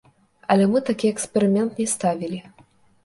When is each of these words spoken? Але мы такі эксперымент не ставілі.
Але 0.53 0.65
мы 0.71 0.81
такі 0.87 1.09
эксперымент 1.15 1.71
не 1.83 1.87
ставілі. 1.95 2.39